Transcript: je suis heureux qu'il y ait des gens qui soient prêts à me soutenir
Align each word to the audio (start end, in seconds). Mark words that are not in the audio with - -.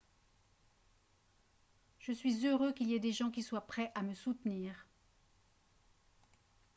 je 1.99 2.11
suis 2.11 2.47
heureux 2.47 2.71
qu'il 2.73 2.89
y 2.89 2.95
ait 2.95 2.99
des 2.99 3.11
gens 3.11 3.29
qui 3.29 3.43
soient 3.43 3.67
prêts 3.67 3.91
à 3.93 4.01
me 4.01 4.15
soutenir 4.15 4.87